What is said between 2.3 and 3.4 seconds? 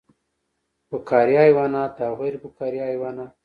فقاریه حیوانات